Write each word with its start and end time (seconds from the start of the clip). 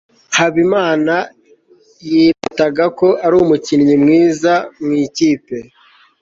habimana 0.37 1.13
yirataga 2.09 2.85
ko 2.99 3.07
ari 3.25 3.35
umukinnyi 3.43 3.95
mwiza 4.03 4.53
mu 4.83 4.91
ikipe 5.05 5.57